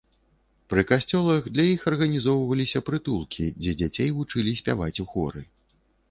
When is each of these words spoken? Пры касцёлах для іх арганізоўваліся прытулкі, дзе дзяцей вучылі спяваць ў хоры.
Пры 0.73 0.83
касцёлах 0.91 1.49
для 1.57 1.65
іх 1.73 1.83
арганізоўваліся 1.91 2.81
прытулкі, 2.87 3.45
дзе 3.61 3.73
дзяцей 3.83 4.09
вучылі 4.21 4.55
спяваць 4.63 4.95
ў 4.95 5.05
хоры. 5.13 5.45